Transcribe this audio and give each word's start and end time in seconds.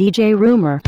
DJ 0.00 0.32
Rumor. 0.34 0.80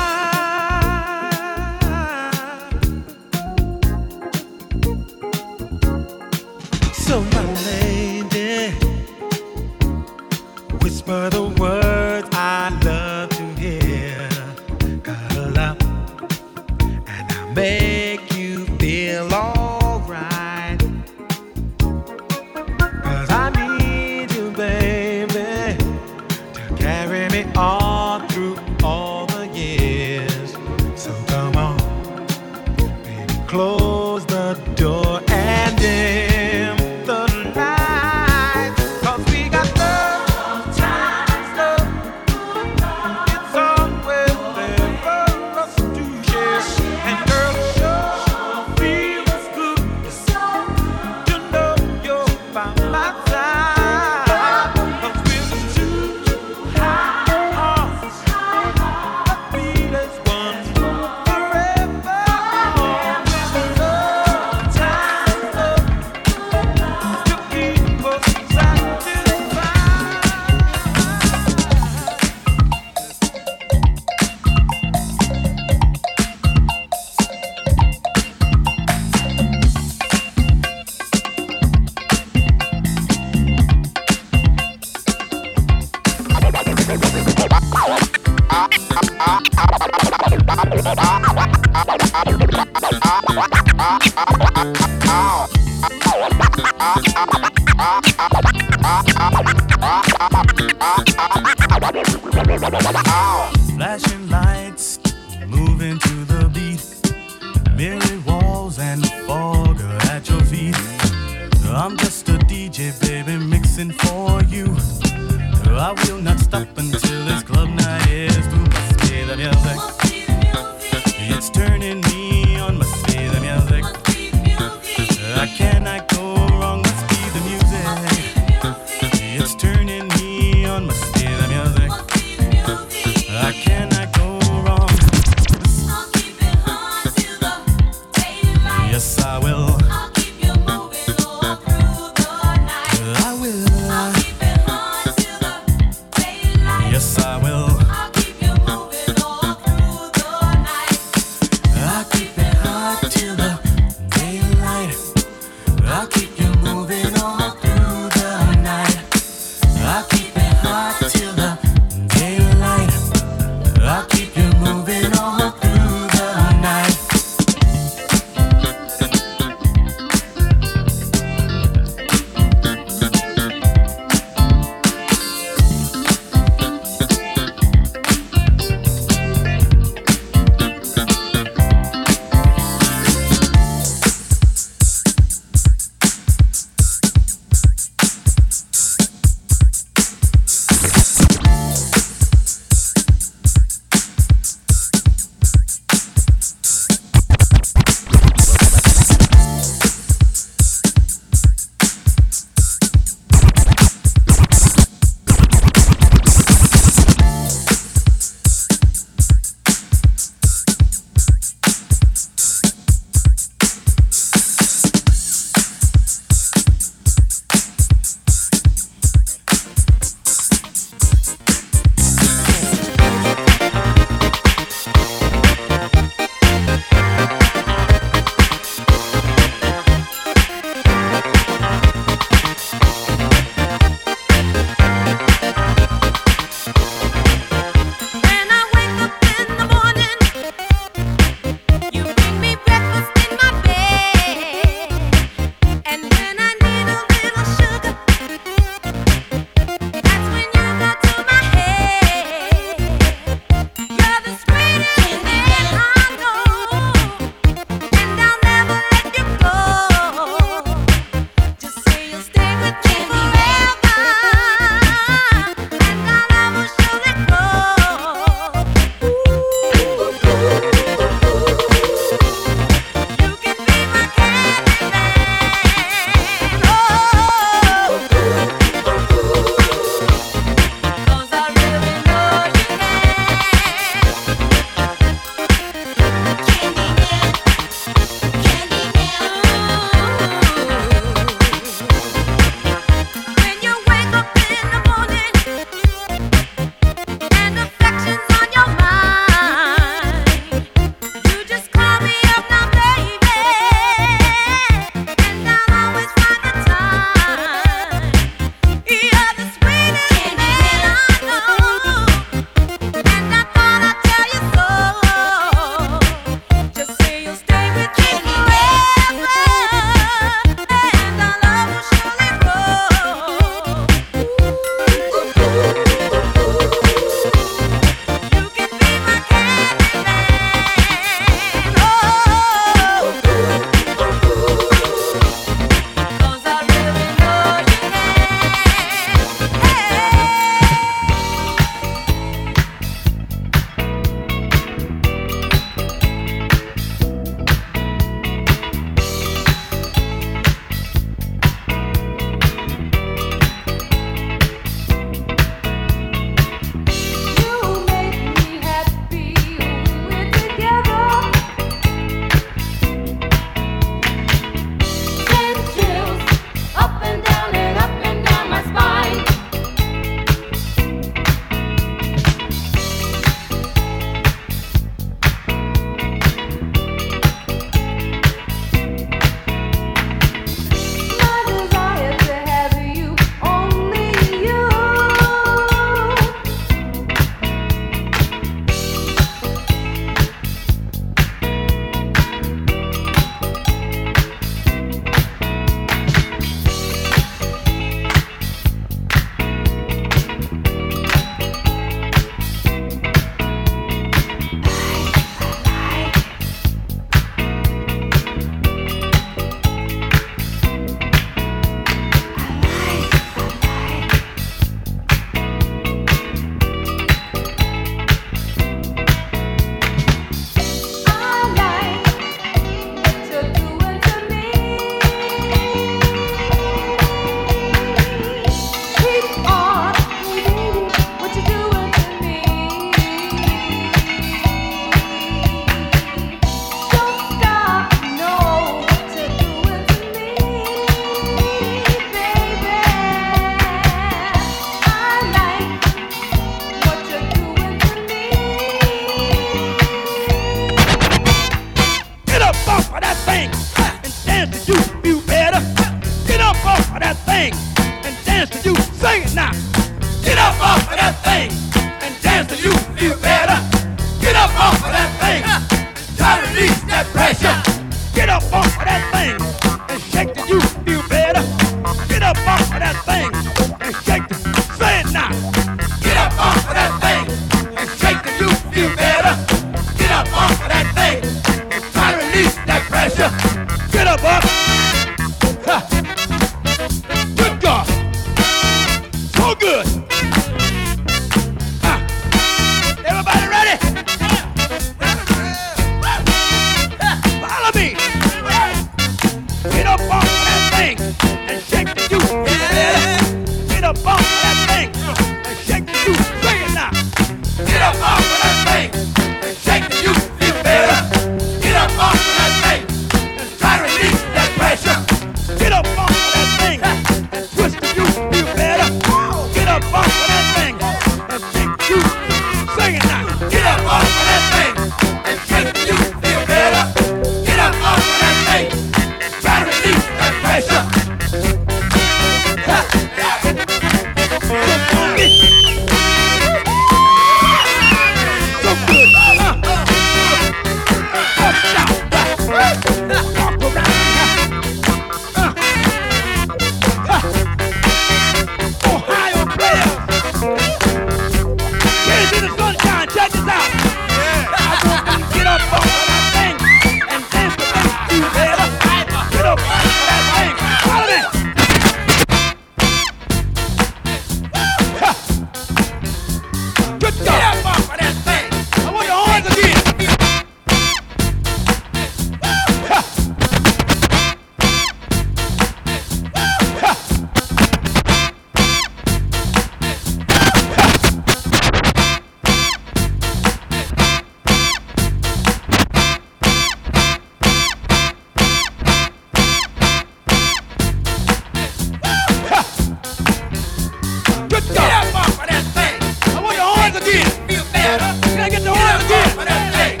Can 597.81 598.39
I 598.39 598.49
get 598.49 598.61
the 598.61 598.69
arms 598.69 599.05
again? 599.05 600.00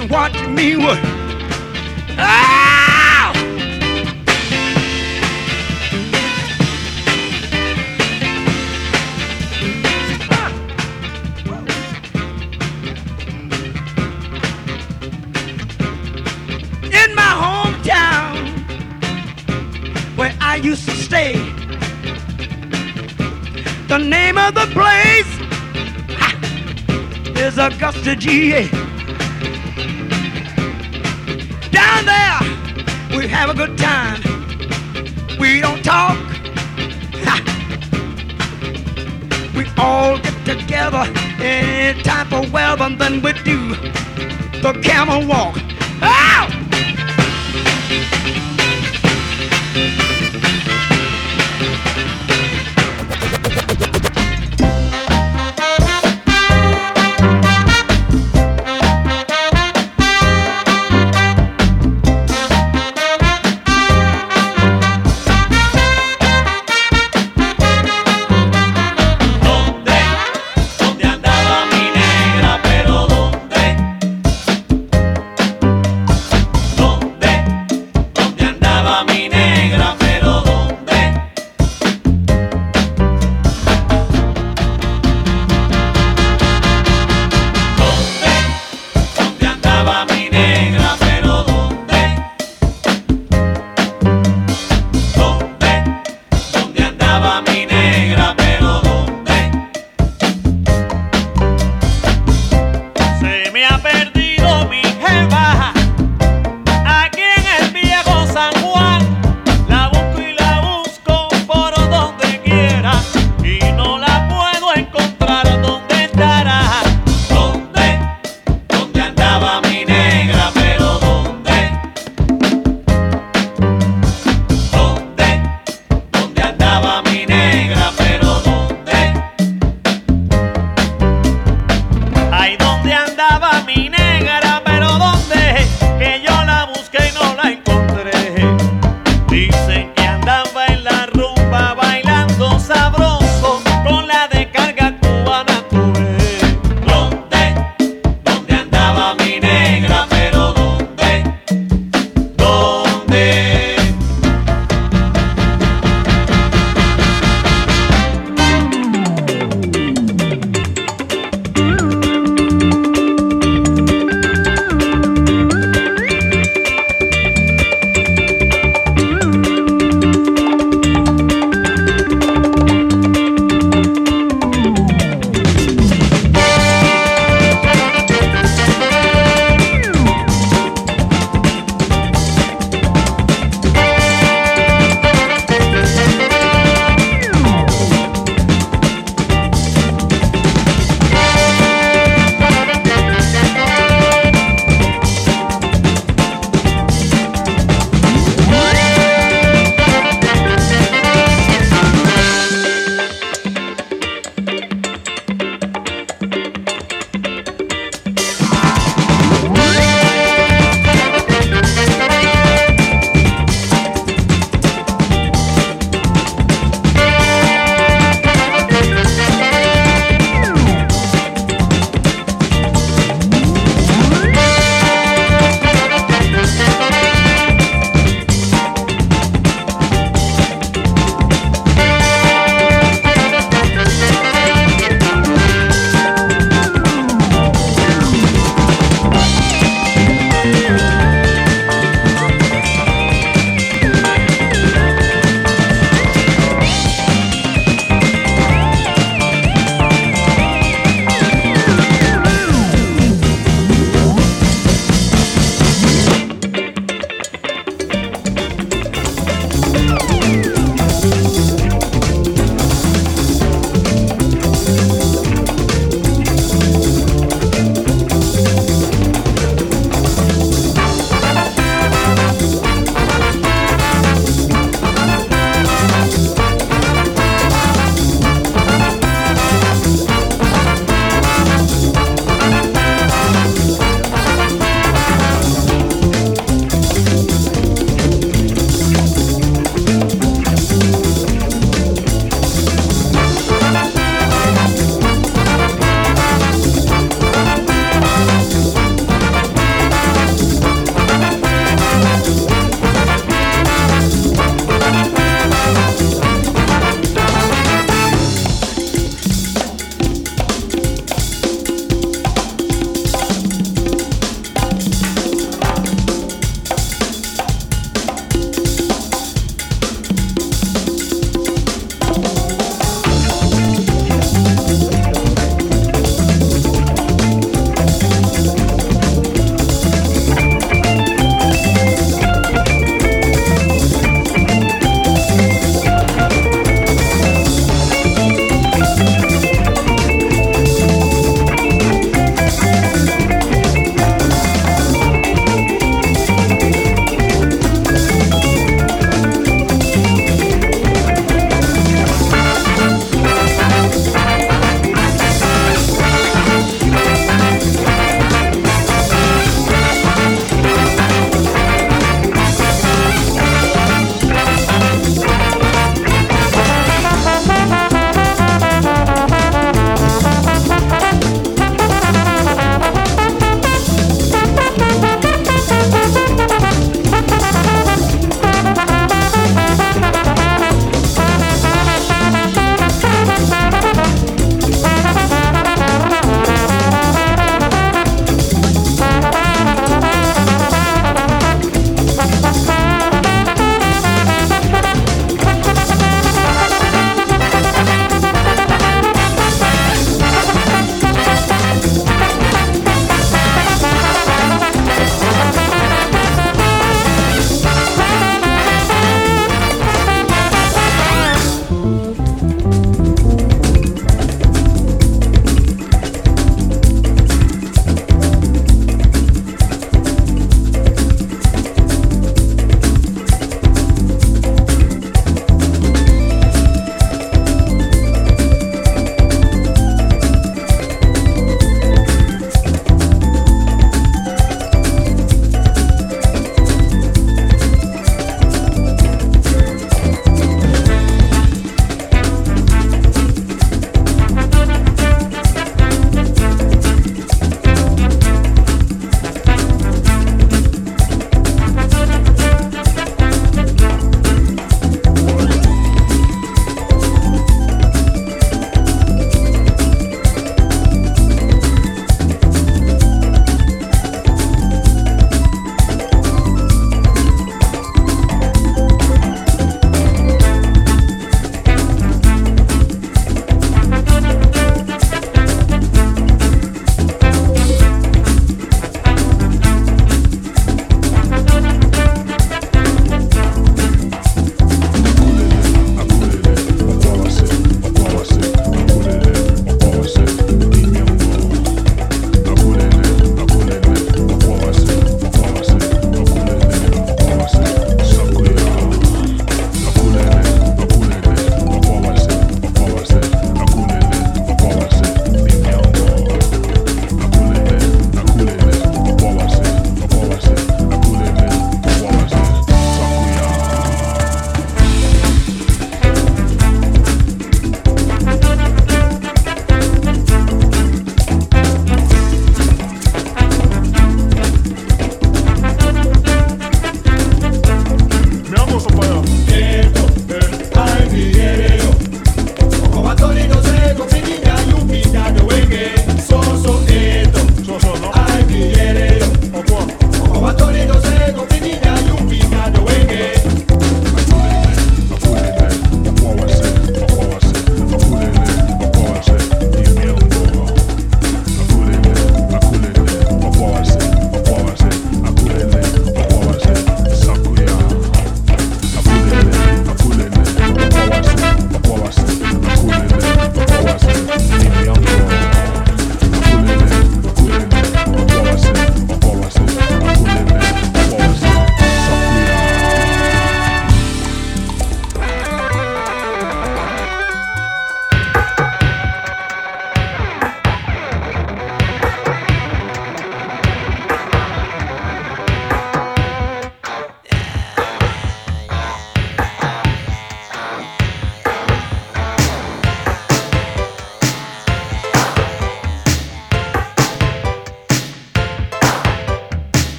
and 0.00 0.10
watch 0.10 0.38
me 0.48 0.76
work. 0.76 0.98
Ah! 2.18 3.32
In 16.92 17.14
my 17.14 17.32
hometown, 17.42 18.36
where 20.18 20.34
I 20.40 20.56
used 20.56 20.86
to 20.90 20.94
stay, 20.94 21.32
the 23.88 23.98
name 23.98 24.36
of 24.36 24.54
the 24.54 24.66
place 24.76 25.32
is 27.38 27.56
Augusta, 27.56 28.14
GA. 28.14 28.75
talk. 35.96 36.18
Ha. 37.26 37.36
We 39.56 39.64
all 39.78 40.18
get 40.18 40.36
together 40.44 41.04
any 41.40 42.02
type 42.02 42.30
of 42.32 42.52
weather, 42.52 42.90
then 42.98 43.22
we 43.22 43.32
do 43.50 43.58
the 44.64 44.72
camel 44.82 45.26
walk. 45.26 45.65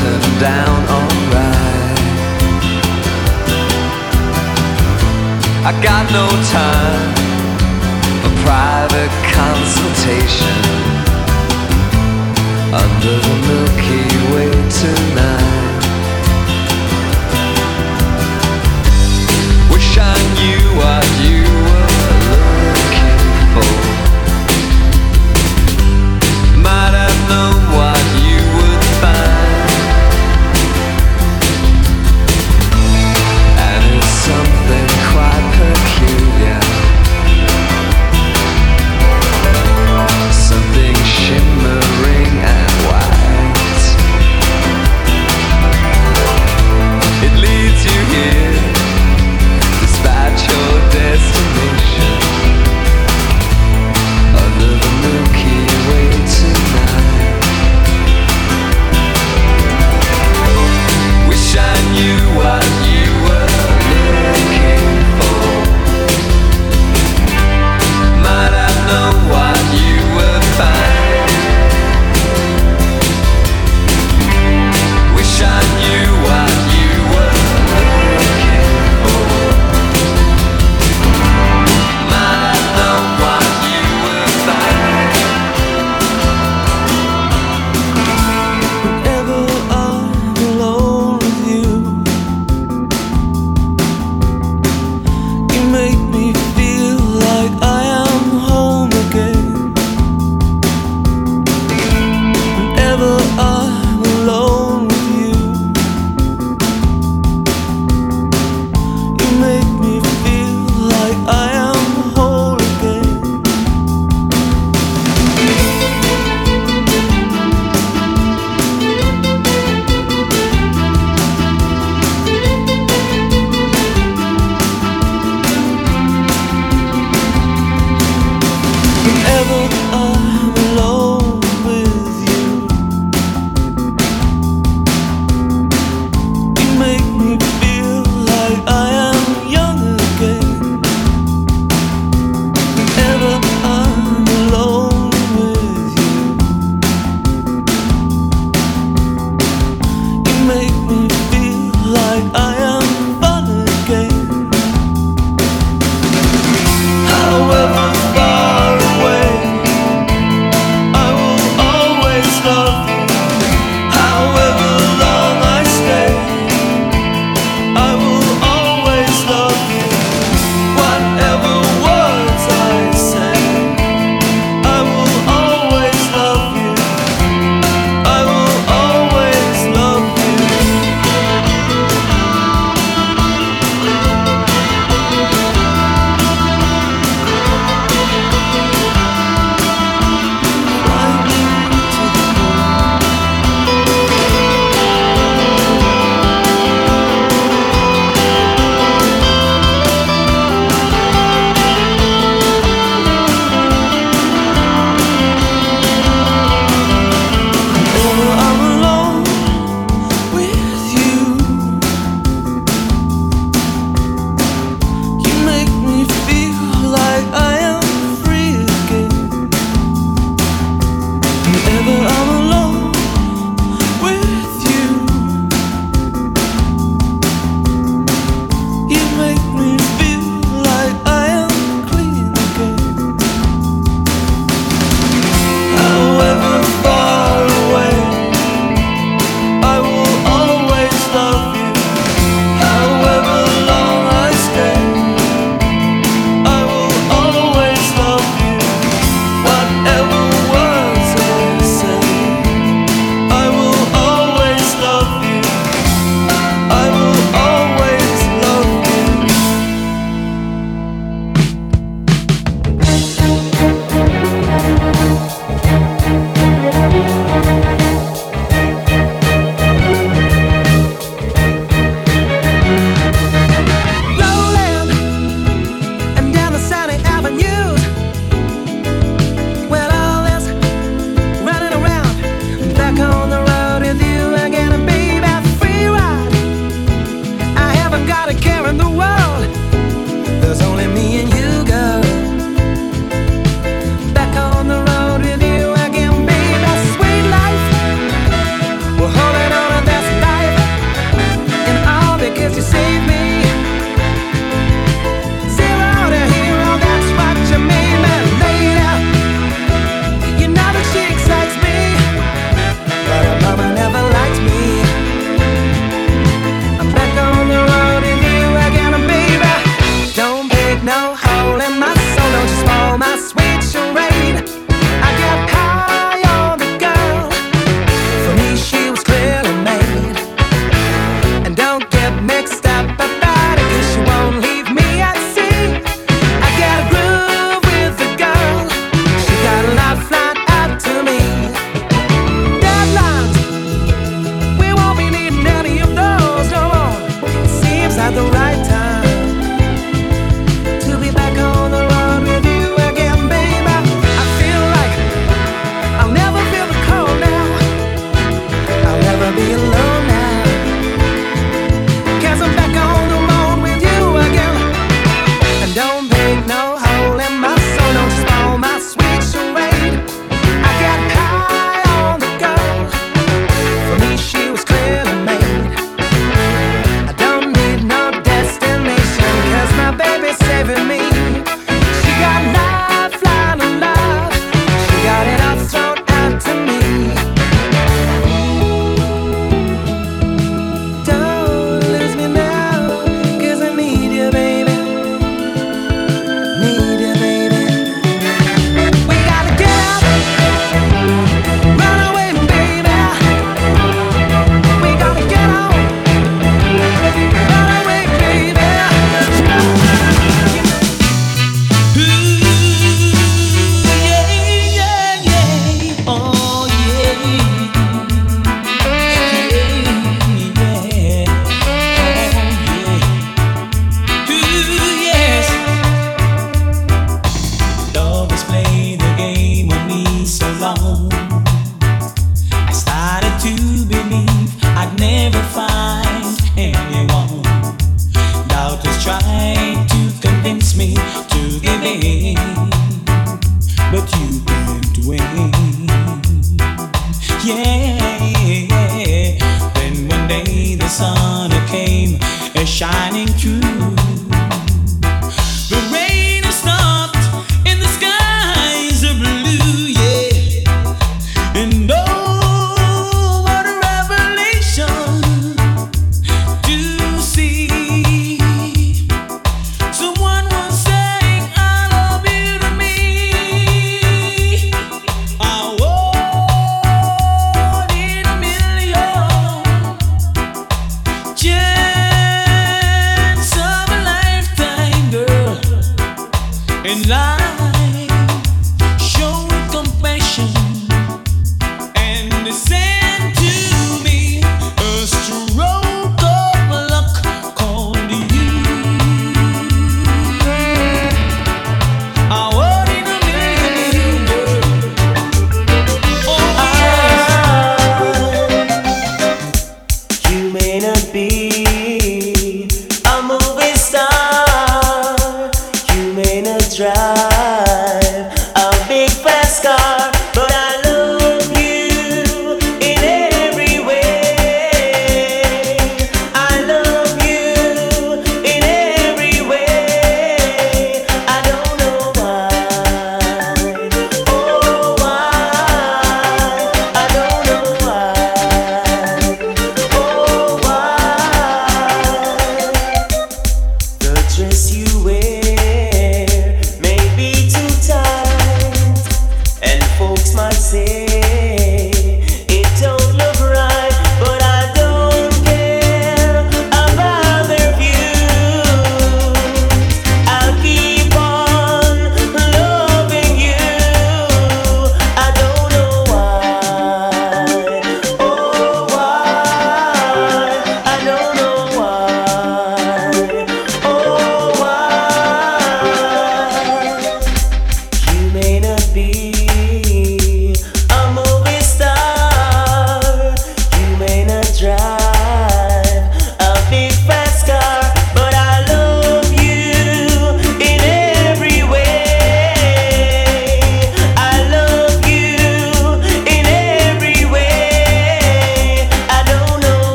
turned 0.00 0.40
down 0.40 0.78
alright. 0.96 1.98
I 5.68 5.72
got 5.82 6.04
no 6.18 6.26
time 6.56 7.12
for 8.22 8.32
private 8.46 9.12
consultation 9.38 10.60
under 12.82 13.14
the 13.26 13.36
Milky 13.48 14.06
Way 14.32 14.50
tonight. 14.80 15.49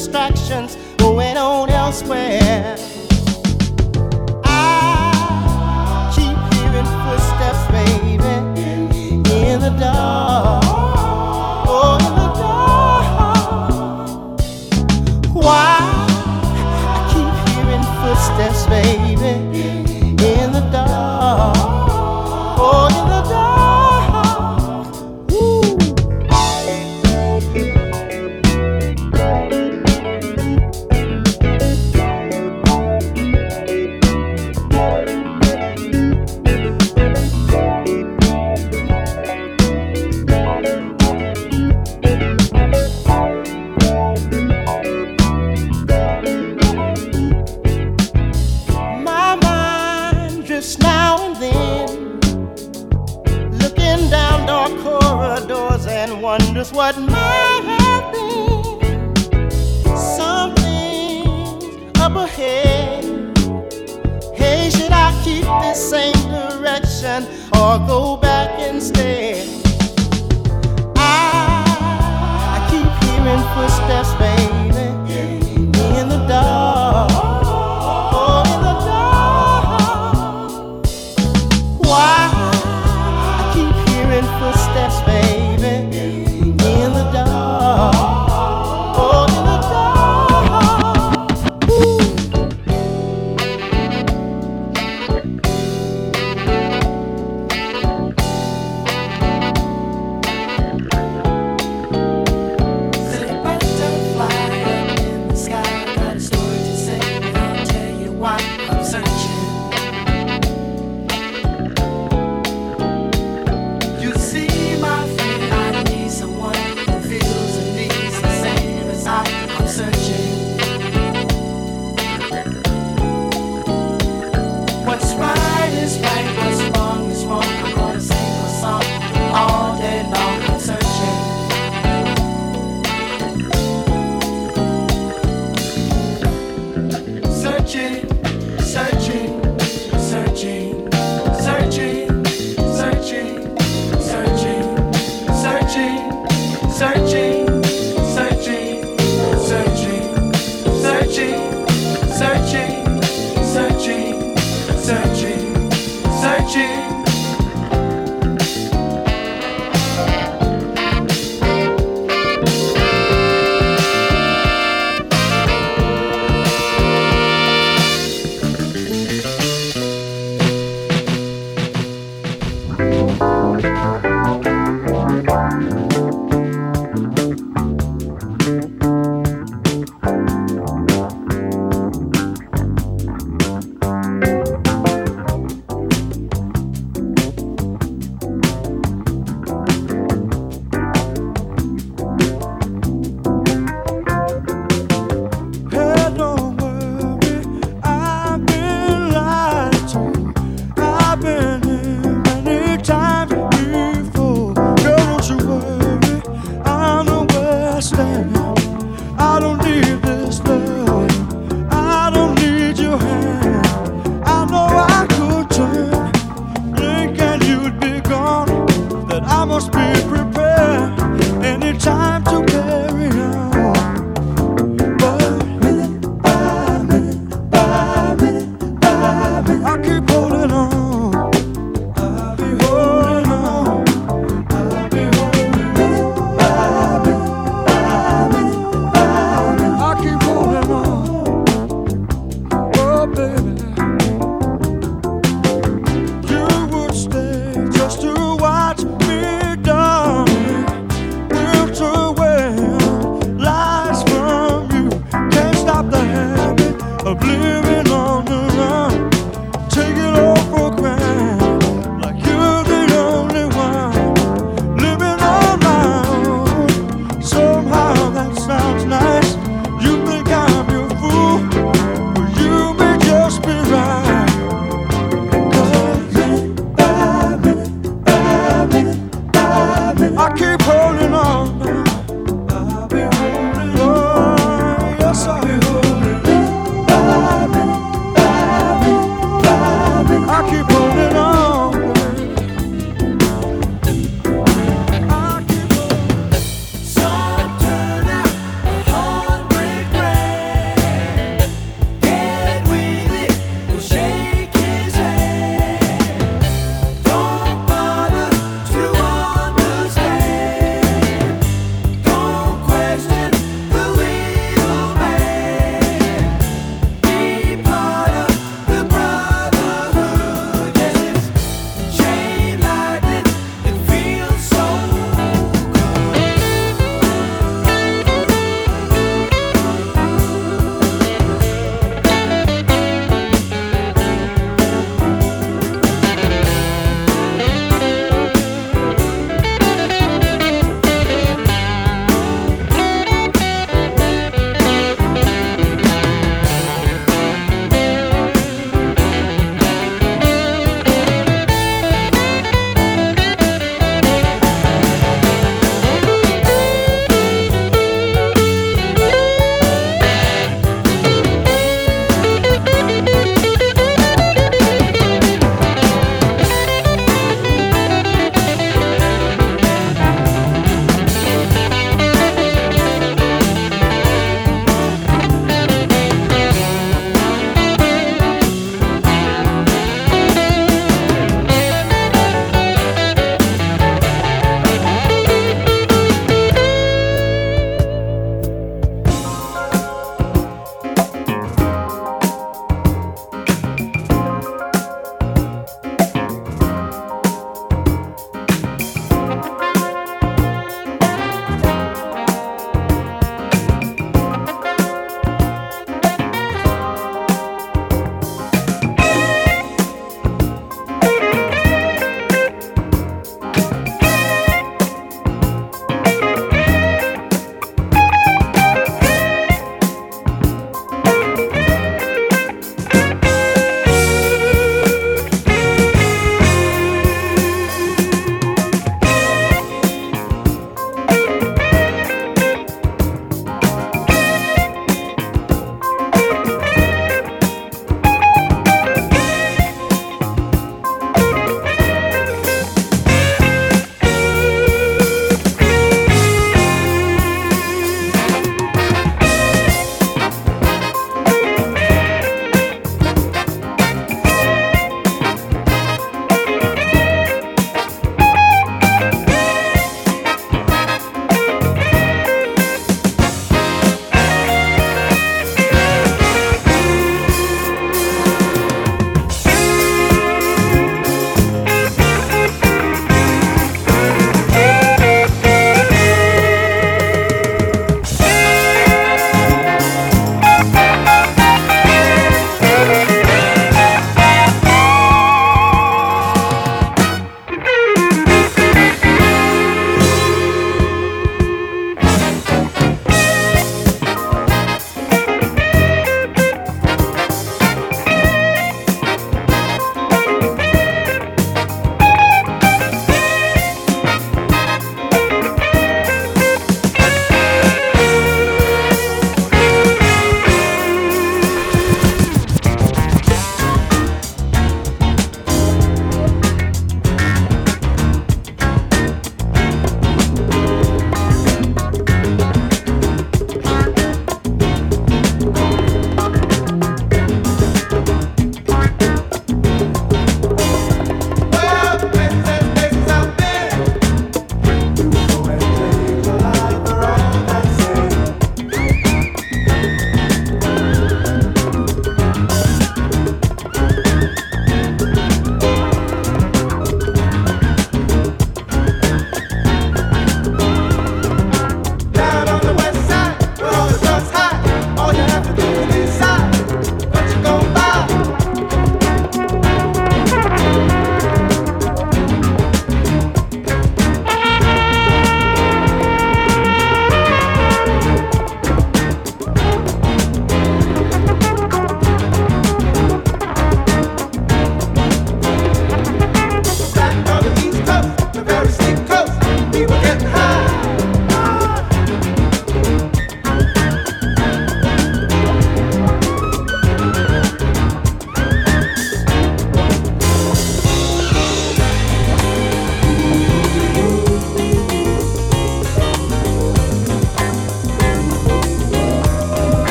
Distractions 0.00 0.76
going 0.96 1.36
on 1.36 1.68
elsewhere. 1.68 2.39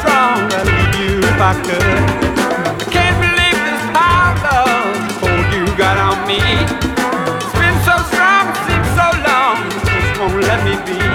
strong, 0.00 0.50
I'd 0.52 0.66
leave 0.66 0.96
you 1.02 1.18
if 1.20 1.38
I 1.40 1.52
could. 1.66 2.92
Can't 2.92 3.18
believe 3.20 3.58
this 3.68 3.84
power 3.96 4.32
love 4.44 4.96
hold 5.20 5.46
you 5.52 5.64
got 5.76 5.96
on 5.98 6.26
me. 6.26 6.40
It's 7.40 7.54
been 7.60 7.78
so 7.84 7.96
strong, 8.10 8.48
it 8.50 8.58
seems 8.66 8.90
so 8.98 9.08
long, 9.28 9.56
just 9.84 10.20
won't 10.20 10.40
let 10.42 10.60
me 10.64 10.74
be. 10.86 11.11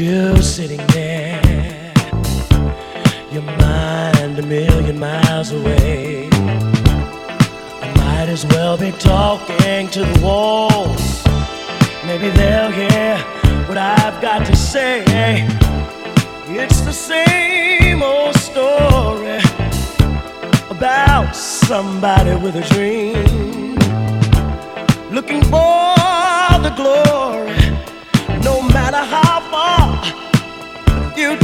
You 0.00 0.39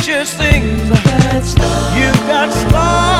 future 0.06 0.24
seems 0.24 0.88
you've 1.98 2.26
got 2.28 2.52
stars 2.52 3.15